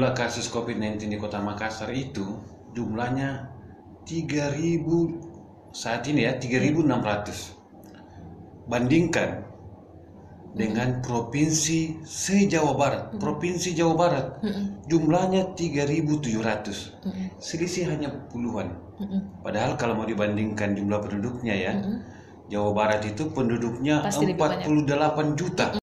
[0.00, 2.24] jumlah kasus COVID-19 di Kota Makassar itu
[2.72, 3.52] jumlahnya
[4.08, 4.80] 3000
[5.76, 8.64] saat ini ya 3600.
[8.64, 9.44] Bandingkan
[10.56, 13.12] dengan provinsi se-Jawa Barat.
[13.20, 14.40] Provinsi Jawa Barat
[14.88, 16.96] jumlahnya 3700.
[17.36, 18.72] Selisih hanya puluhan.
[19.44, 21.76] Padahal kalau mau dibandingkan jumlah penduduknya ya,
[22.48, 25.79] Jawa Barat itu penduduknya Pasti lebih 48 juta.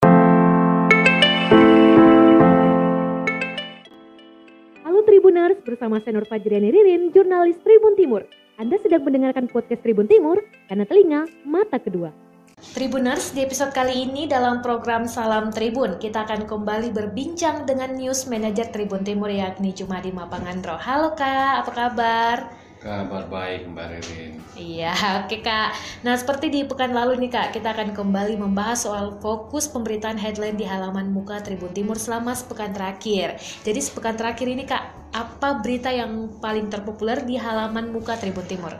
[5.67, 8.23] Bersama Senor Fajriani Ririn, jurnalis Tribun Timur.
[8.55, 10.39] Anda sedang mendengarkan podcast Tribun Timur
[10.71, 12.15] karena telinga mata kedua.
[12.57, 18.25] Tribuners, di episode kali ini dalam program Salam Tribun, kita akan kembali berbincang dengan News
[18.25, 20.79] Manager Tribun Timur yakni Jumadi Mapangandro.
[20.79, 22.37] Halo Kak, apa kabar?
[22.81, 24.33] Kabar baik Mbak Ririn.
[24.57, 26.01] Iya, oke Kak.
[26.01, 30.57] Nah, seperti di pekan lalu nih Kak, kita akan kembali membahas soal fokus pemberitaan headline
[30.57, 33.37] di halaman muka Tribun Timur selama sepekan terakhir.
[33.61, 38.73] Jadi sepekan terakhir ini Kak, apa berita yang paling terpopuler di halaman muka Tribun Timur?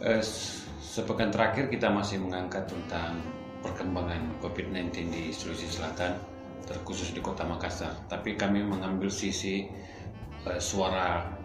[0.00, 0.24] Eh,
[0.80, 3.20] sepekan terakhir kita masih mengangkat tentang
[3.60, 6.16] perkembangan COVID-19 di Sulawesi Selatan,
[6.64, 7.92] terkhusus di Kota Makassar.
[8.08, 9.68] Tapi kami mengambil sisi
[10.48, 11.36] eh, suara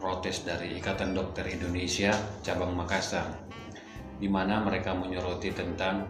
[0.00, 2.10] protes dari Ikatan Dokter Indonesia
[2.42, 3.28] cabang Makassar,
[4.18, 6.08] di mana mereka menyoroti tentang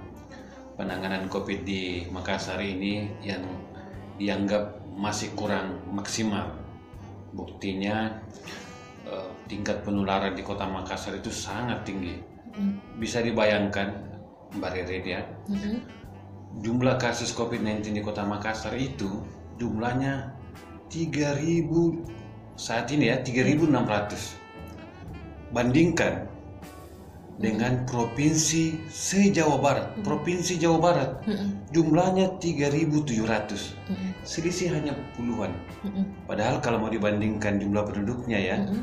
[0.79, 3.43] penanganan COVID di Makassar ini yang
[4.17, 6.68] dianggap masih kurang maksimal.
[7.33, 8.13] Buktinya
[9.09, 12.21] eh, tingkat penularan di Kota Makassar itu sangat tinggi.
[12.99, 13.89] Bisa dibayangkan,
[14.59, 15.75] Mbak Ririn ya, Mhm.
[16.61, 19.23] jumlah kasus COVID-19 di Kota Makassar itu
[19.57, 20.35] jumlahnya
[20.91, 22.05] 3000
[22.59, 24.37] saat ini ya 3600.
[25.55, 26.29] Bandingkan
[27.39, 29.87] dengan provinsi se-Jawa Barat.
[30.03, 31.71] Provinsi Jawa Barat Mhm.
[31.71, 33.79] jumlahnya 3700.
[33.87, 34.27] Mhm.
[34.27, 35.55] Selisih hanya puluhan.
[35.87, 36.27] Mhm.
[36.27, 38.83] Padahal kalau mau dibandingkan jumlah penduduknya ya, Mhm.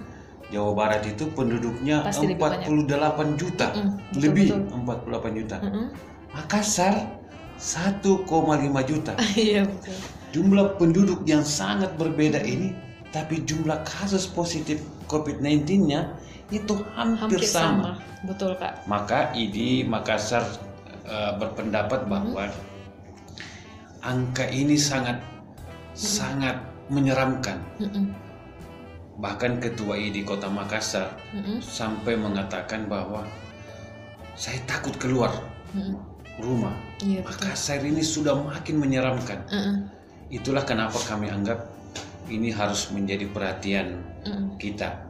[0.56, 3.68] Jawa Barat itu penduduknya Pasti lebih 48 juta.
[3.76, 4.62] Mhm, betul, Lebih betul.
[4.72, 5.58] 48 juta.
[5.60, 5.86] Mhm.
[6.32, 6.94] Makassar
[7.60, 9.14] 1,5 juta.
[9.36, 9.96] Iya betul.
[10.32, 12.76] Jumlah penduduk yang sangat berbeda ini,
[13.12, 16.12] tapi jumlah kasus positif COVID-19-nya
[16.54, 17.98] itu hampir, Hampir sama.
[17.98, 18.26] sama.
[18.26, 18.86] Betul Kak.
[18.86, 20.46] Maka ID Makassar
[21.06, 22.50] eh, berpendapat bahwa
[24.02, 25.22] angka ini sangat
[25.94, 26.58] sangat
[26.90, 27.62] menyeramkan.
[27.78, 28.06] Mhm.
[29.22, 31.62] Bahkan Ketua ID Kota Makassar Mhm.
[31.64, 33.24] sampai mengatakan bahwa
[34.36, 35.32] saya takut keluar
[35.72, 35.96] Mhm.
[36.42, 36.74] rumah.
[37.00, 37.22] Betul.
[37.24, 39.40] Makassar ini sudah makin menyeramkan.
[39.48, 39.76] Mhm.
[40.34, 41.70] Itulah kenapa kami anggap
[42.28, 44.58] ini harus menjadi perhatian Mhm.
[44.58, 45.05] kita.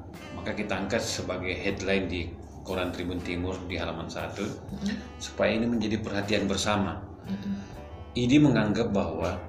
[0.45, 2.29] Maka kita angkat sebagai headline di
[2.61, 5.17] Koran Tribun Timur di halaman 1 Mhm.
[5.17, 7.01] supaya ini menjadi perhatian bersama.
[7.25, 7.53] Mhm.
[8.13, 9.41] Ini menganggap bahwa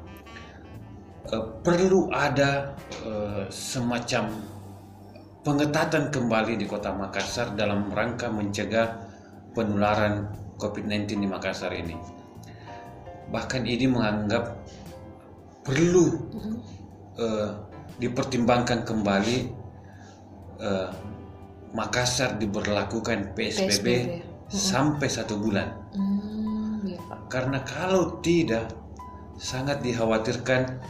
[1.29, 2.73] eh, perlu ada
[3.05, 4.41] eh, semacam
[5.45, 8.97] pengetatan kembali di Kota Makassar dalam rangka mencegah
[9.53, 11.93] penularan COVID-19 di Makassar ini.
[13.29, 14.65] Bahkan ini menganggap
[15.61, 16.07] perlu
[17.21, 17.51] eh,
[18.01, 19.56] dipertimbangkan kembali
[20.61, 20.91] eh,
[21.77, 23.89] Makassar diberlakukan PSBB, PSBB.
[24.49, 25.69] sampai satu bulan.
[26.87, 27.19] Iya Pak.
[27.29, 28.73] Karena kalau tidak,
[29.37, 30.81] sangat dikhawatirkan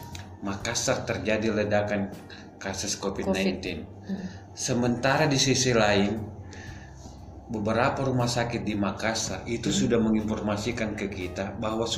[0.45, 2.13] Makassar terjadi ledakan
[2.61, 3.83] kasus COVID-19.
[3.83, 4.25] Mhm.
[4.53, 6.17] Sementara di sisi lain,
[7.49, 11.89] beberapa rumah sakit di Makassar itu sudah menginformasikan ke kita bahwa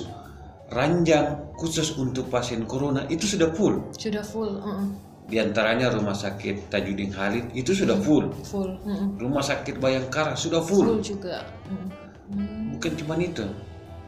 [0.69, 3.81] ranjang khusus untuk pasien corona itu sudah full.
[3.97, 4.55] Sudah full.
[4.61, 4.87] Mhm.
[4.87, 8.33] Di antaranya rumah sakit Tajudin Khalid itu sudah full.
[8.41, 8.81] Full.
[8.81, 9.21] Mhm.
[9.21, 11.05] Rumah sakit Bayangkara sudah Full full.
[11.05, 11.45] juga.
[11.69, 12.73] Hmm.
[12.73, 13.45] Bukan cuma itu,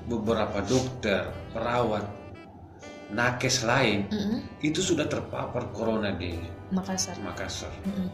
[0.08, 2.06] beberapa dokter, perawat,
[3.12, 4.38] nakes lain Mhm.
[4.64, 6.40] itu sudah terpapar corona di
[6.72, 7.20] Makassar.
[7.22, 7.70] Makassar.
[7.84, 8.08] Mhm.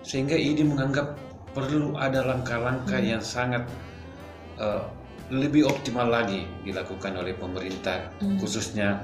[0.00, 1.14] Sehingga ini menganggap
[1.52, 3.62] perlu ada langkah-langkah yang sangat
[4.60, 4.84] eh,
[5.32, 8.36] lebih optimal lagi dilakukan oleh pemerintah, Hmm.
[8.36, 9.00] khususnya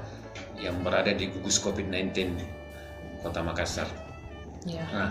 [0.53, 2.37] yang berada di gugus COVID-19
[3.21, 3.87] Kota Makassar.
[4.67, 4.83] Ya.
[4.91, 5.09] Nah,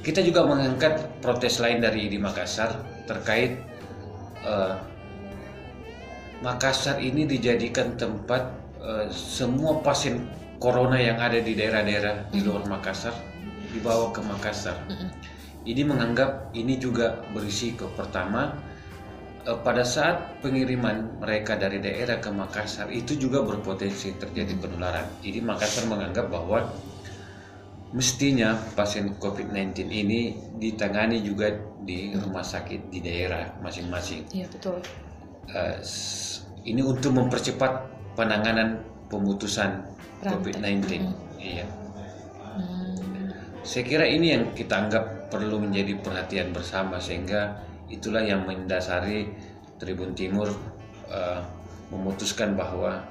[0.00, 3.60] kita juga mengangkat protes lain dari di Makassar terkait
[4.44, 4.74] eh,
[6.40, 8.42] Makassar ini dijadikan tempat
[8.80, 10.24] eh, semua pasien
[10.56, 13.12] corona yang ada di daerah-daerah di luar Makassar
[13.72, 14.76] dibawa ke Makassar.
[14.88, 15.08] Mhm.
[15.68, 17.92] Ini menganggap ini juga berisiko.
[17.92, 18.56] Pertama,
[19.44, 25.04] eh, pada saat pengiriman mereka dari daerah ke Makassar itu juga berpotensi terjadi penularan.
[25.20, 26.72] Jadi Makassar menganggap bahwa
[27.90, 31.50] mestinya pasien COVID-19 ini ditangani juga
[31.82, 34.30] di rumah sakit di daerah masing-masing.
[34.30, 34.78] Iya betul.
[35.82, 38.78] S- ini untuk mempercepat penanganan
[39.10, 39.82] pemutusan
[40.22, 40.30] Rantai.
[40.38, 40.86] COVID-19.
[41.02, 41.14] Mm.
[41.40, 41.66] Iya.
[42.54, 42.94] Hmm.
[43.66, 47.58] Saya kira ini yang kita anggap perlu menjadi perhatian bersama sehingga
[47.90, 49.26] itulah yang mendasari
[49.80, 50.52] Tribun Timur
[51.10, 51.40] eh,
[51.90, 53.02] memutuskan bahwa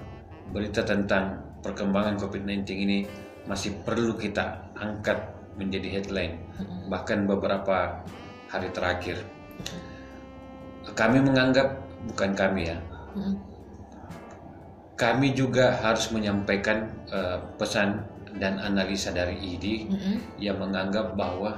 [0.56, 3.00] berita tentang perkembangan COVID-19 ini
[3.50, 5.20] masih perlu kita angkat
[5.60, 6.40] menjadi headline
[6.88, 8.00] bahkan beberapa
[8.48, 9.22] hari terakhir.
[10.96, 12.80] Kami menganggap bukan kami ya
[15.00, 18.04] kami juga harus menyampaikan eh, pesan
[18.36, 19.88] dan analisa dari ID
[20.44, 21.56] yang menganggap bahwa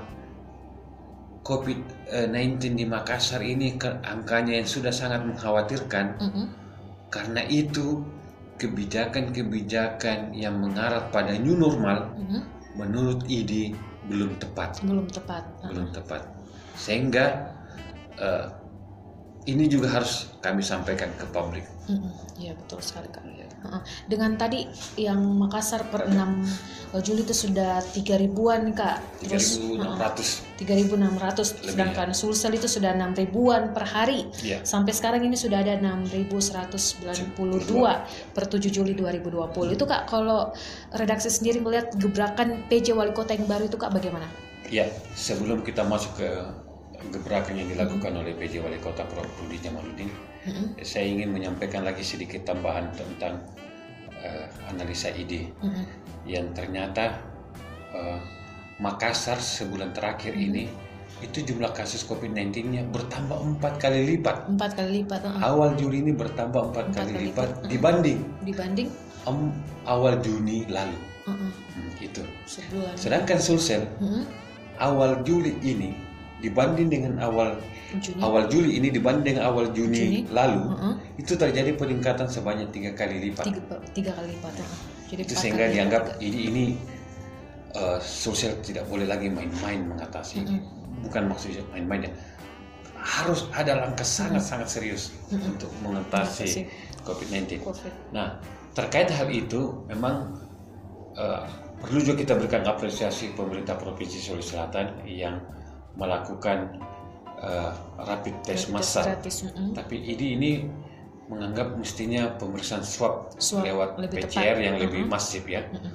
[1.42, 3.74] COVID-19 di Makassar ini
[4.06, 6.22] angkanya yang sudah sangat mengkhawatirkan.
[6.22, 6.48] Mm-mm.
[7.12, 8.08] karena itu
[8.56, 12.46] kebijakan-kebijakan yang mengarah pada new normal Mm-mm.
[12.76, 13.76] Menurut ID
[14.08, 14.82] belum tepat.
[14.84, 15.44] Belum tepat.
[15.68, 16.22] Belum tepat.
[16.76, 17.52] Sehingga
[18.18, 18.46] eh,
[19.50, 21.66] ini juga harus kami sampaikan ke publik.
[22.38, 23.22] Iya betul sekali kak.
[23.62, 23.82] Heeh.
[24.10, 24.66] Dengan tadi
[24.98, 29.02] yang Makassar per 6 Juli itu sudah 3 ribuan kak.
[29.22, 34.26] Terus 3.600 3.600 sedangkan Sulsel itu sudah 6 ribuan per hari.
[34.42, 39.78] ya Sampai sekarang ini sudah ada 6.192 per 7 Juli 2020.
[39.78, 40.54] Itu kak kalau
[40.94, 44.26] redaksi sendiri melihat gebrakan PJ Wali Kota yang baru itu kak bagaimana?
[44.72, 46.30] Ya, sebelum kita masuk ke
[47.10, 49.26] gebrakan yang dilakukan oleh PJ Wali Kota Prof.
[49.38, 50.12] Budi Jamaluddin,
[50.46, 50.78] Mm-mm.
[50.82, 53.42] saya ingin menyampaikan lagi sedikit tambahan tentang
[54.14, 55.86] eh, analisa ide Mm-mm.
[56.24, 57.18] yang ternyata
[57.90, 58.20] eh,
[58.78, 60.66] Makassar sebulan terakhir ini
[61.22, 64.50] itu jumlah kasus COVID-19-nya bertambah empat kali lipat.
[64.50, 65.38] Empat kali lipat heeh.
[65.40, 67.70] Awal Juli ini bertambah empat kali kali lipat lipat.
[67.70, 68.90] dibanding dibanding
[69.26, 69.54] em,
[69.86, 70.98] awal Juni lalu.
[71.22, 72.26] heeh, Hmm, itu.
[72.50, 72.98] sebulan.
[72.98, 74.26] Sedangkan Sulsel Mm-mm.
[74.76, 75.94] awal Juli ini
[76.42, 77.62] dibanding dengan awal
[78.02, 78.20] Juni.
[78.20, 80.20] awal Juli ini dibanding dengan awal Juni, Juni.
[80.34, 80.94] lalu Heeh.
[81.22, 83.46] itu terjadi peningkatan sebanyak tiga kali lipat.
[83.46, 83.62] tiga,
[83.94, 84.80] tiga kali lipat heeh.
[85.12, 86.66] Jadi itu sehingga kali dianggap ini ini
[87.78, 90.44] eh, sosial tidak boleh lagi main-main mengatasi.
[90.44, 91.06] Mm-mm.
[91.08, 92.12] Bukan maksudnya main-main ya.
[93.02, 95.56] Harus ada langkah sangat-sangat serius Mm-mm.
[95.56, 97.66] untuk mengatasi Mengatasi COVID-19.
[97.66, 97.94] COVID.
[98.14, 98.38] Nah,
[98.72, 100.38] terkait hal itu memang
[101.20, 101.44] eh,
[101.82, 105.42] perlu juga kita berikan apresiasi pemerintah Provinsi Sulawesi Selatan yang
[105.94, 106.80] melakukan
[107.38, 109.04] eh, rapid test massal.
[109.08, 109.74] mm-mm.
[109.74, 110.52] Tapi ini ini
[111.28, 114.66] menganggap mestinya pemeriksaan swab, Swab lewat lebih PCR tepat.
[114.68, 115.12] yang lebih Mm-mm.
[115.12, 115.64] masif ya.
[115.66, 115.94] Mm-mm.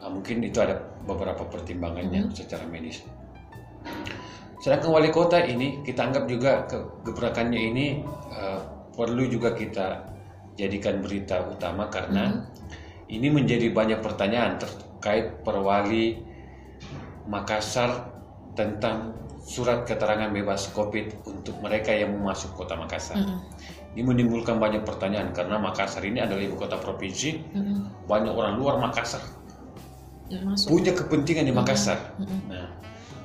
[0.00, 2.36] Nah, mungkin itu ada beberapa pertimbangannya Mm-hmm.
[2.36, 3.04] secara medis.
[4.58, 7.86] Sedangkan wali kota ini kita anggap juga ke- gebrakannya ini
[8.30, 8.60] eh,
[8.92, 10.08] perlu juga kita
[10.54, 13.12] jadikan berita utama karena Mm-hmm.
[13.12, 16.24] ini menjadi banyak pertanyaan terkait perwali
[17.24, 18.13] Makassar
[18.54, 19.12] tentang
[19.44, 23.18] surat keterangan bebas COVID untuk mereka yang mau masuk kota Makassar.
[23.18, 23.38] Mm-mm.
[23.94, 28.08] Ini menimbulkan banyak pertanyaan karena Makassar ini adalah ibu kota provinsi, Mm-mm.
[28.08, 29.20] banyak orang luar Makassar
[30.42, 30.66] Masuk.
[30.72, 31.98] punya kepentingan di Makassar.
[32.16, 32.40] Mm-mm.
[32.48, 32.66] Nah,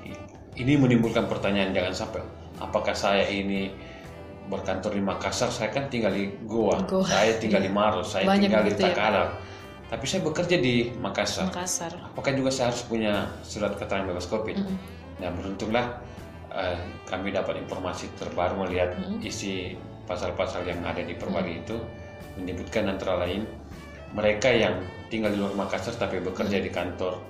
[0.04, 0.20] i-
[0.60, 2.22] ini menimbulkan pertanyaan jangan sampai
[2.60, 3.72] apakah saya ini
[4.46, 7.06] berkantor di Makassar, saya kan tinggal di Goa, Goa.
[7.16, 8.94] saya tinggal di Maros, saya Banyak tinggal di begitu ya.
[8.94, 9.28] Takalar.
[9.90, 11.48] Tapi saya bekerja di Makassar.
[11.48, 11.92] Makassar.
[12.04, 14.58] Apakah juga saya harus punya surat keterangan bebas COVID?
[14.60, 14.78] Mm-mm.
[15.20, 16.00] Nah, beruntunglah
[16.52, 19.20] eh, kami dapat informasi terbaru melihat Mm-mm.
[19.22, 19.76] isi
[20.10, 21.78] pasal-pasal yang ada di Perwali itu
[22.40, 23.46] menyebutkan antara lain
[24.16, 24.82] mereka yang
[25.14, 27.22] tinggal di luar Makassar tapi bekerja di kantor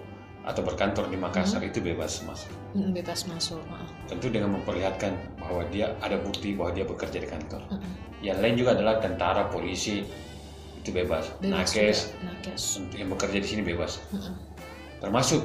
[0.47, 2.49] atau berkantor di Makassar itu bebas masuk.
[2.71, 3.59] Mm, bebas masuk.
[3.59, 3.87] heeh.
[4.07, 7.61] Tentu dengan memperlihatkan bahwa dia ada bukti bahwa dia bekerja di kantor.
[7.67, 7.91] Mm-mm.
[8.23, 10.07] Yang lain juga adalah tentara, polisi
[10.79, 11.27] itu bebas.
[11.43, 11.97] Bebas Nakes.
[12.23, 12.63] Nakes.
[12.95, 13.99] yang bekerja di sini bebas.
[14.15, 14.33] Mm-mm.
[15.03, 15.43] Termasuk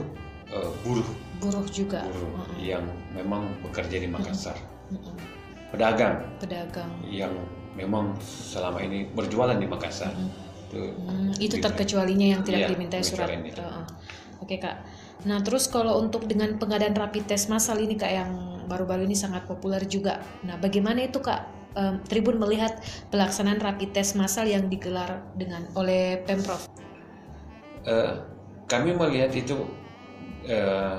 [0.54, 1.08] eh, buruh,
[1.42, 2.06] Buruh juga.
[2.08, 2.73] buruh Heeh.
[2.78, 4.56] yang memang bekerja di Makassar.
[4.88, 5.16] Mm-mm.
[5.75, 6.87] Pedagang Pedagang.
[7.04, 7.34] yang
[7.75, 10.14] memang selama ini berjualan di Makassar.
[10.14, 10.30] Mm.
[10.64, 13.28] Itu Hmm, itu terkecualinya yang tidak Iya, dimintai surat.
[13.30, 13.84] Heeh.
[14.38, 14.82] Oke kak.
[15.25, 18.30] Nah terus kalau untuk dengan pengadaan rapid test massal ini kak yang
[18.66, 20.18] baru-baru ini sangat populer juga.
[20.42, 22.78] Nah bagaimana itu kak em, Tribun melihat
[23.11, 26.66] pelaksanaan rapid test massal yang digelar dengan oleh pemprov?
[27.84, 28.12] Eh,
[28.66, 29.54] kami melihat itu
[30.45, 30.99] eh,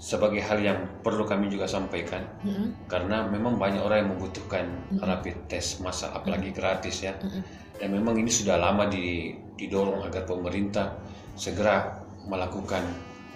[0.00, 2.88] sebagai hal yang perlu kami juga sampaikan Mm-mm.
[2.88, 5.04] karena memang banyak orang yang membutuhkan Mm-mm.
[5.04, 7.12] rapid test massal apalagi gratis ya.
[7.20, 7.44] Mm-mm.
[7.76, 10.96] Dan memang ini sudah lama di- didorong agar pemerintah
[11.36, 12.80] segera melakukan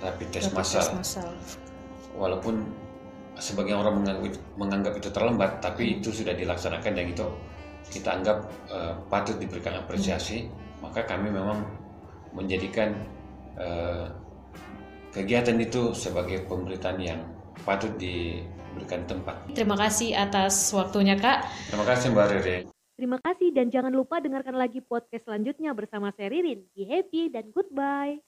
[0.00, 0.80] rapid test Rapid massal.
[0.80, 1.30] test massal.
[2.14, 2.64] walaupun
[3.34, 7.26] sebagian orang menganggap, menganggap itu terlambat, tapi itu sudah dilaksanakan dan itu
[7.90, 8.38] kita anggap
[8.70, 10.48] eh, patut diberikan apresiasi.
[10.80, 11.60] Maka kami memang
[12.32, 12.94] menjadikan
[13.58, 14.06] eh,
[15.14, 17.22] kegiatan itu sebagai pemberitaan yang
[17.62, 19.46] patut diberikan tempat.
[19.54, 21.46] Terima kasih atas waktunya kak.
[21.70, 22.56] Terima kasih Mbak Rere.
[22.94, 26.62] Terima kasih dan jangan lupa dengarkan lagi podcast selanjutnya bersama saya Ririn.
[26.74, 28.22] Be happy dan goodbye.